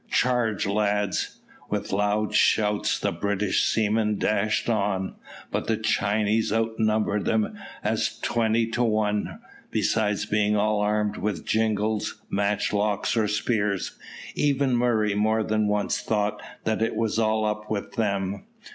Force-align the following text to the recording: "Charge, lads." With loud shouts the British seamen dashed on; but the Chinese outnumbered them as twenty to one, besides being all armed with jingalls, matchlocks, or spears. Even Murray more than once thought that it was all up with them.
"Charge, 0.09 0.65
lads." 0.65 1.41
With 1.69 1.91
loud 1.91 2.33
shouts 2.33 2.97
the 2.99 3.11
British 3.11 3.63
seamen 3.63 4.17
dashed 4.17 4.67
on; 4.67 5.13
but 5.51 5.67
the 5.67 5.77
Chinese 5.77 6.51
outnumbered 6.51 7.25
them 7.25 7.55
as 7.83 8.17
twenty 8.17 8.65
to 8.71 8.83
one, 8.83 9.39
besides 9.69 10.25
being 10.25 10.55
all 10.57 10.79
armed 10.79 11.17
with 11.17 11.45
jingalls, 11.45 12.19
matchlocks, 12.31 13.15
or 13.15 13.27
spears. 13.27 13.91
Even 14.33 14.75
Murray 14.75 15.13
more 15.13 15.43
than 15.43 15.67
once 15.67 16.01
thought 16.01 16.41
that 16.63 16.81
it 16.81 16.95
was 16.95 17.19
all 17.19 17.45
up 17.45 17.69
with 17.69 17.91
them. 17.93 18.45